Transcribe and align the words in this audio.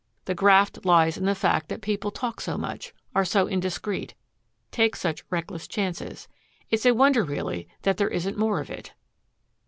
The 0.25 0.33
graft 0.33 0.83
lies 0.83 1.15
in 1.15 1.25
the 1.25 1.35
fact 1.35 1.69
that 1.69 1.79
people 1.81 2.09
talk 2.09 2.41
so 2.41 2.57
much, 2.57 2.91
are 3.13 3.23
so 3.23 3.45
indiscreet, 3.45 4.15
take 4.71 4.95
such 4.95 5.23
reckless 5.29 5.67
chances. 5.67 6.27
It's 6.71 6.87
a 6.87 6.95
wonder, 6.95 7.23
really, 7.23 7.67
that 7.83 7.97
there 7.97 8.09
isn't 8.09 8.35
more 8.35 8.59
of 8.61 8.71
it." 8.71 8.93